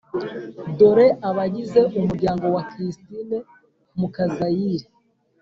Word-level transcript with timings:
dore 0.77 1.07
abagize 1.29 1.79
umuryango 1.99 2.45
wa 2.55 2.63
christine 2.71 3.37
mukazayire 3.99 4.87